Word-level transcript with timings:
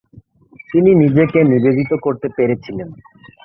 তিনি 0.69 0.89
নিজেকে 0.95 1.39
নিবেদিত 1.43 1.91
করতে 2.01 2.27
পেরেছিলেন। 2.37 2.89